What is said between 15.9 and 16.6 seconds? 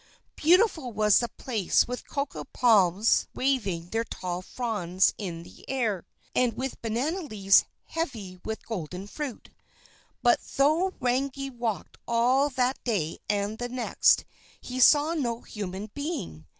being.